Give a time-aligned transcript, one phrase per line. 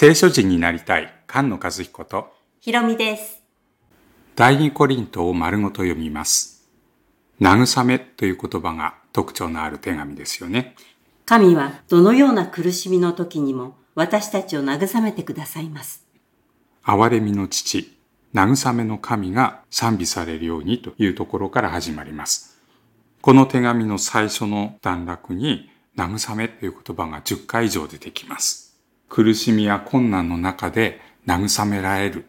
[0.00, 3.42] 聖書人になりたい菅野和彦とひろみです。
[4.36, 6.68] 第二コリントを丸ごと読みます。
[7.40, 10.76] 慰めという言葉が特徴のある手紙ですよね。
[11.26, 16.06] 神はどのような苦しみの時にも私たちを慰めてくださいます。
[16.84, 17.92] 憐れみの父、
[18.32, 22.56] 慰めの神が賛美されるようにというところから始まります。
[23.20, 28.67] この手紙の最初の段落に慰めという言葉が10回以上出てきます。
[29.08, 32.26] 苦しみや困難の中で慰められる。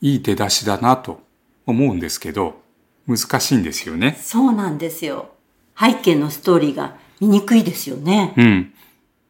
[0.00, 1.22] いい出だしだなと
[1.66, 2.60] 思うんですけど、
[3.06, 4.18] 難しいんですよね。
[4.20, 5.30] そうなんですよ。
[5.78, 8.34] 背景のストーリーが見にくいですよね。
[8.36, 8.72] うん。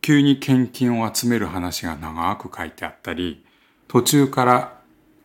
[0.00, 3.44] 急に献金を集める話が長く書いてあったり、
[3.86, 4.80] 途中から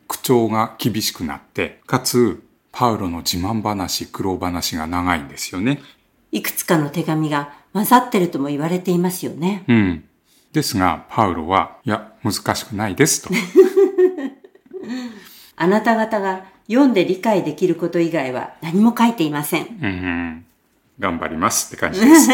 [0.07, 5.81] 口調が厳しくなって、かつ、パウロの自慢話、苦労話が長いんですよね。
[6.31, 9.63] いくつかの手紙が混ざってるとも言われていますよね。
[9.67, 10.03] うん。
[10.57, 13.29] ですが、パウロは、いや、難しくないですと。
[15.55, 19.67] あなた方が読んで理解できること以外は何も書いていません。
[19.67, 20.45] うん。
[20.99, 22.29] 頑張りますって感じです。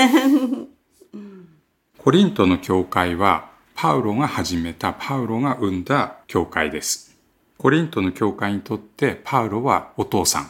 [2.00, 7.18] コリントの教会は、パウロが始めた、パウロが生んだ教会です。
[7.58, 10.50] コリントの教会にとって、パウロはお父さん。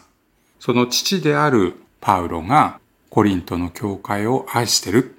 [0.59, 5.15] その父であるパウロが、コリントの教会を愛してる。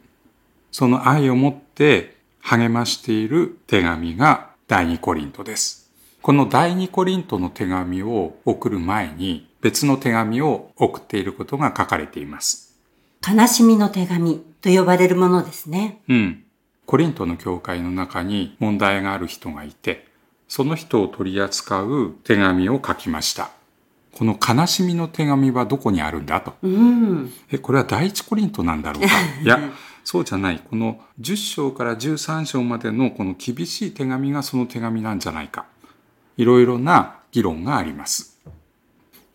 [0.70, 2.13] その愛を持って
[2.46, 5.90] 励ましている手紙が第二コリントです。
[6.20, 12.78] この第二コリントの手紙を送る前に別の手紙を送っていることが書かれています。
[13.26, 16.02] 悲しみの手紙と呼ばれるものですね。
[16.06, 16.44] うん。
[16.84, 20.06] コリントの教会の中に問題がある人がいて、
[20.46, 23.52] その人を取り扱う手紙を書きました。
[24.12, 26.52] この悲しみの手紙はどこにあるんだと。
[26.62, 27.32] うん。
[27.50, 29.08] え、これは第一コリントなんだろうか
[29.42, 29.58] いや、
[30.04, 30.60] そうじゃない。
[30.60, 35.66] この10章から13章までのこの厳しい手紙がその手紙なんじゃないか。
[36.36, 38.38] いろいろな議論があります。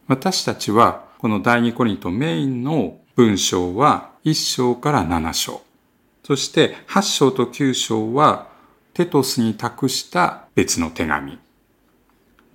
[0.07, 5.61] 私たちはこの第二コリントメインの文章は1章から7章。
[6.23, 8.47] そして8章と9章は
[8.94, 11.39] テトスに託した別の手紙。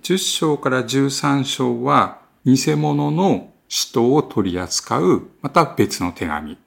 [0.03, 6.57] 10章から13章は偽物の使徒を取り扱うまた別の手紙。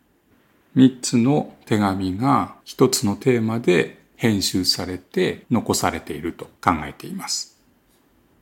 [0.77, 7.57] 3つの手紙が1つのテーマで編集されて残されていると考えています。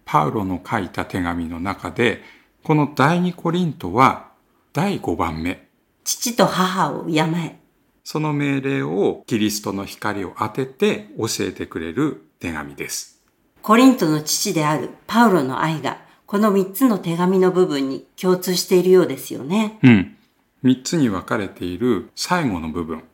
[0.05, 2.23] パウロの書いた手紙の中で
[2.63, 4.31] この第二コリントは
[4.73, 5.69] 第5番目。
[6.05, 7.59] 父と母を敬え。
[8.05, 13.21] その命令をキリストの光を当てて教えてくれる手紙です。
[13.63, 19.79] コリントの父であるパウロの愛がこの三つの手紙の部分に共通しているようですよね。
[19.83, 20.16] うん。
[20.67, 23.05] 3つに分かれている最後の部分。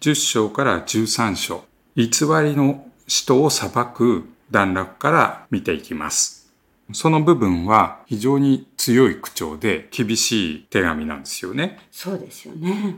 [0.00, 1.64] 10章から13章。
[1.94, 2.06] 偽
[2.42, 6.50] りの人を裁く段落から見ていきます。
[6.94, 11.78] その部分は非常に強い口調で厳しい手紙なんですよね。
[11.90, 12.96] そうですよね。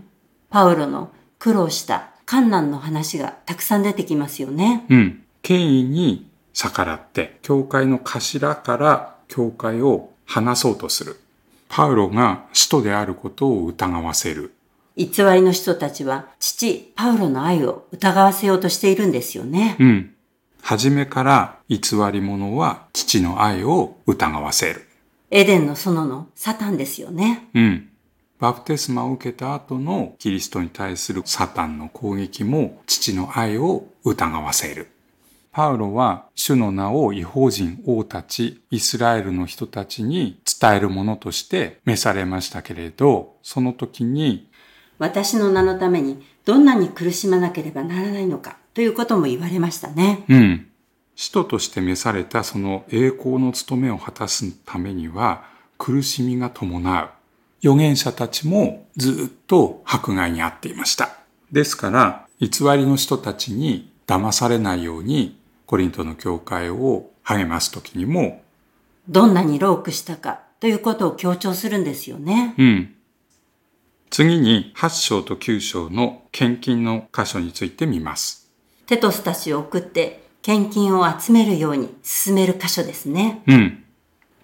[0.48, 1.10] パウロの
[1.40, 4.86] 苦労した観難の話がたくさん出てきますよね。
[4.88, 5.24] うん。
[5.42, 11.20] 権威に逆らって、教会の頭から教会を離そうとする。
[11.68, 14.54] パウロが使徒であることを疑わせる。
[14.96, 19.76] 偽りの人たちは父パウロの愛を疑わせようとしているんですよね。
[19.80, 20.14] うん。
[20.62, 21.78] 初めから偽
[22.12, 24.86] り者は父の愛を疑わせる。
[25.30, 27.48] エデンの園のサタンですよね。
[27.54, 27.90] うん。
[28.38, 34.88] バプテスマを受けた後のキリストに対するサタンの攻撃も父の愛を疑わせる。
[35.54, 44.50] パウロは主の名を違法人王たち、イスラエルの人たちに伝えるものとして召されましたけれど、その時に、
[44.98, 50.24] 私の名のためにどんなに苦しまなければならないのかということも言われましたね。
[50.28, 50.66] うん。
[51.14, 55.44] 使徒として召されたその栄光の務めを果たすためには
[55.78, 57.10] 苦しみが伴う。
[57.62, 61.16] 預言者たちもずっと迫害にあっていました。
[61.52, 68.42] ですから、偽りの人たちに騙されないようにコリントの教会を励ますときにも、
[69.08, 72.54] どんなにロークしたかということを強調するんですよね。
[72.58, 72.94] うん。
[74.10, 78.50] 次に8章と9章の献金の箇所について見ます。
[78.86, 83.42] テトスたちを送って献金を集めるように進める箇所ですね。
[83.46, 83.84] うん。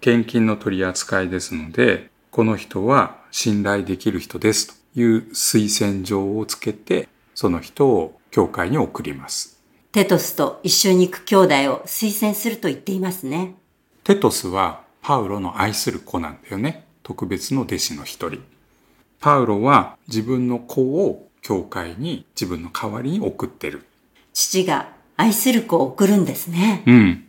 [0.01, 9.60] 献金の取り扱いですので、この人は信頼できる人ですという推薦状をつけて、その人を教会に送ります。
[9.91, 13.55] テトスと一緒に行く兄弟を推薦すると言っていますね。
[14.05, 16.85] テトスはパウロの愛する子なんだよね。
[17.03, 18.41] 特別の弟子の一人。
[19.19, 23.85] パウロは自分の子を教会に自分の代わりに送ってる。
[24.31, 26.83] 父が愛する子を送るんですね。
[26.87, 27.27] うん。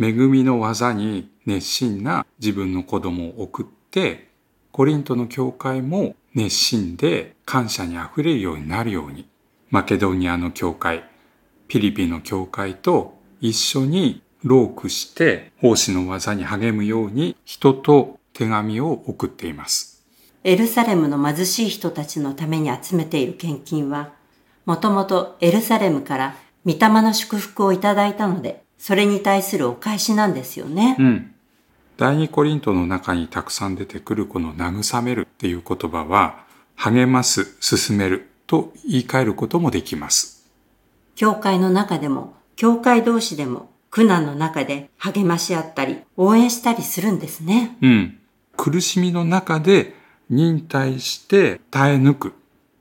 [0.00, 4.28] 恵みの技に熱心な自分の子供を送って、
[4.72, 9.28] コリントの教会も熱心で感謝にあふれるようになるように、
[9.70, 11.04] マケドニアの教会、
[11.68, 20.04] ピリピの教会と一緒に労苦して奉仕の技に励むように人と手紙を送っています。
[20.44, 24.12] エルサレムの貧しい人たちのために集めている献金は、
[24.64, 30.96] もともとエルサレムから御霊の祝福をいただいたので、それに対するお返しなんですよね。
[30.98, 31.34] うん。
[31.96, 40.37] 第二コリントの中にたくさん出てくるこの慰めるっていう言葉は、励ます、進めると言い換えることもできます。
[41.18, 47.76] 教会の中でも、教会同士でも、苦難の中で励まし合ったり、応援したりするんですね。
[47.82, 48.18] うん。
[48.56, 49.96] 苦しみの中で
[50.30, 52.34] 忍耐して耐え抜く。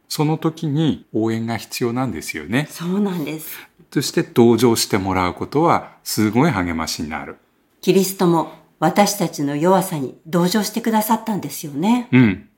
[0.07, 2.68] その時に応援が必要なんですよね。
[2.69, 3.57] そうなんです。
[3.92, 7.38] そして同情してもらうことはすごい励ましになる。
[7.81, 12.07] キリストも私たちの弱さに同情してくださったんですよね。
[12.12, 12.50] うん。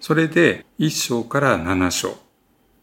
[0.00, 2.14] それで1章から7章。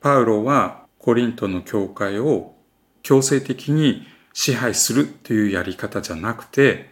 [0.02, 2.56] パウロはコリントの教会を
[3.02, 6.92] 強制的に支配するというやり方じゃなくて、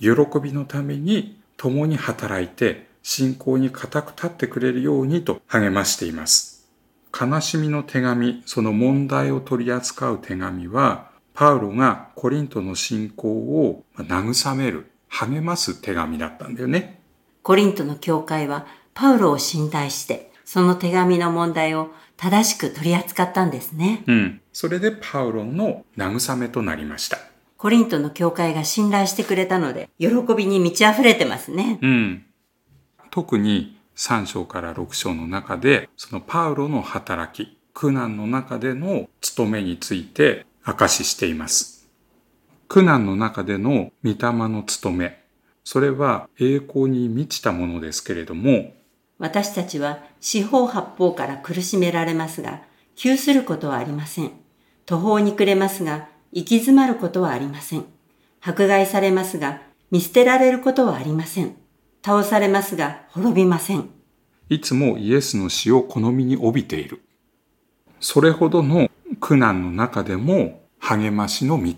[0.00, 0.08] 喜
[0.42, 6.66] びのために共に働いて信仰に固く立ってくれるようにと励ましています。
[7.12, 17.02] 悲しみの手紙、その問題を取り扱う手紙は、パウロがコリントの信仰を慰める、励ます手紙だったんだよね。
[17.42, 21.90] コリントの教会はパウロを信頼して、その手紙の問題を
[22.22, 24.04] 正しく取り扱ったんですね。
[24.06, 24.40] うん。
[24.52, 27.18] それでパウロの慰めとなりました。
[27.56, 31.80] コリントの教会が信頼してくれたので、喜びに満ち溢れてますね。
[31.82, 32.24] うん。
[33.10, 41.90] 特に3章から6章の中で、そのパウロの働き、苦難の中での務めについて明かししています。
[42.68, 45.24] 苦難の中での御霊の務め、
[45.64, 48.74] それは栄光に満ちたものですけれども、
[49.18, 52.62] 私たちは四方八方から苦しめられますが、
[52.94, 54.30] 窮することはありません。
[54.86, 57.84] 途方に暮れますが、行き詰まることはありません。
[58.40, 61.56] 迫害されますが、見捨てられることはありません。
[62.04, 63.90] 倒されますが、滅びません。
[64.48, 67.02] いつもイエスの死を好みに帯びている。
[68.00, 68.88] それほどの
[69.20, 71.74] 苦難の中でも励ましの御霊、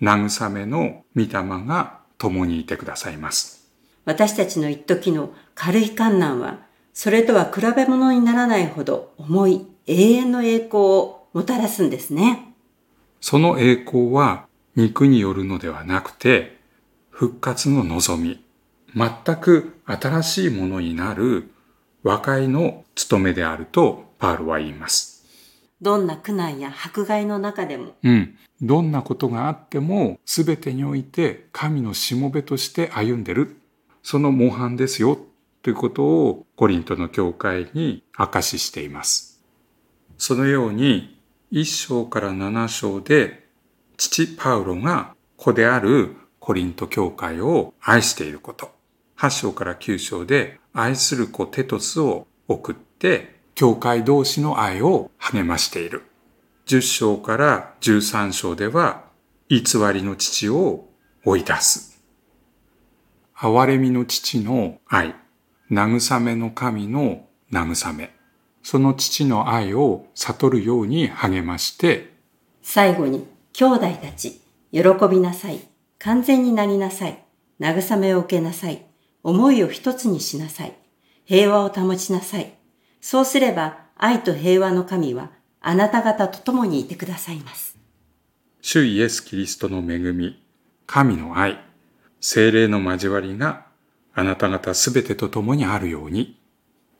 [0.00, 1.28] 慰めの御霊
[1.66, 3.68] が共にいてくださいます。
[4.04, 6.60] 私たちの一時の軽い観難は、
[6.94, 12.54] それとは比べ物にならないほど重い永遠の栄光をもたらすんですね。
[13.20, 14.46] その栄光は
[14.76, 16.56] 肉によるのではなくて、
[17.10, 18.44] 復活の望み、
[18.94, 21.50] 全く新しいものになる
[22.04, 25.24] 和解の務めであるとパウロは言います。
[25.82, 28.36] どんな苦難や迫害の中でも、うん。
[28.62, 33.56] どんなことがあっても全てにおいて神のしもべとして歩んでる。
[34.04, 35.18] その模範ですよ。
[35.64, 39.42] ということをコリントの教会に明かししています。
[40.18, 41.18] そのように
[41.52, 43.48] 1章から7章で
[43.96, 48.72] 父パウロが子であるコリント教会を愛していること。
[49.16, 56.02] 8章から9章で愛する子テトスを送って教会同士の愛を励ましている。
[56.66, 59.04] 10章から13章では
[59.48, 59.62] 偽
[59.94, 60.90] りの父を
[61.24, 62.02] 追い出す。
[63.34, 65.14] 憐れみの父の愛、
[65.74, 68.14] 慰めの神の慰め、
[68.62, 72.14] その父の愛を悟るように励まして、
[72.62, 74.40] 最後に、兄弟たち、
[74.72, 75.60] 喜びなさい。
[75.98, 77.22] 完全になりなさい。
[77.60, 78.86] 慰めを受けなさい。
[79.22, 80.76] 思いを一つにしなさい。
[81.24, 82.54] 平和を保ちなさい。
[83.00, 87.78] そうすれば、愛と平和の神は、あなた方と共にいてくださいます。
[88.60, 90.42] 主イエス・キリストの恵み、
[90.86, 91.58] 神の愛、
[92.20, 93.66] 精霊の交わりが
[94.14, 96.40] あなた方すべてと共にあるように、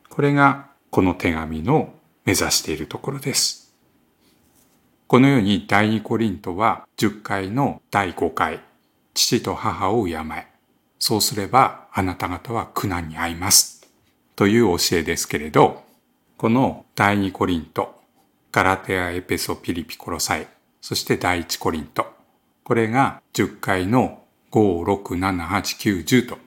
[0.09, 1.95] これがこの手紙の
[2.25, 3.75] 目指しているところです。
[5.07, 8.61] このように第二コリントは10回の第5回、
[9.13, 10.47] 父と母を敬え。
[10.99, 13.87] そうすればあなた方は苦難に遭います。
[14.35, 15.85] という教えですけれど、
[16.37, 18.01] この第二コリント、
[18.51, 20.49] ガラテア、エペソ、ピリピ、コロサイ、
[20.81, 22.07] そして第一コリント。
[22.65, 26.39] これが10回の5、6、7、8、9、10と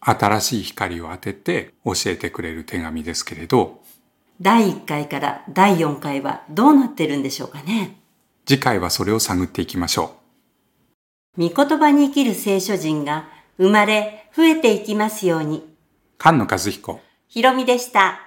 [0.00, 3.80] 新しい光を当てて教えてくれる手紙ですけれど、
[4.40, 8.00] 第1回から第4回はどうなってるんでしょうかね。
[8.46, 10.16] 次回はそれを探っていきましょ
[11.36, 13.28] 御言葉に生きる聖書人が
[13.58, 15.58] 生まれ増えていきますように。
[15.58, 15.62] う。
[16.22, 17.00] 菅野和彦。
[17.28, 18.20] ひろみでした。